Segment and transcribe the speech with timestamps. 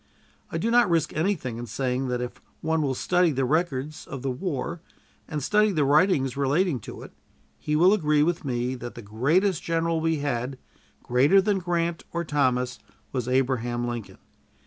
[0.51, 4.23] I do not risk anything in saying that if one will study the records of
[4.23, 4.81] the war
[5.27, 7.11] and study the writings relating to it,
[7.59, 10.57] he will agree with me that the greatest general we had,
[11.03, 12.79] greater than Grant or Thomas,
[13.11, 14.17] was Abraham Lincoln.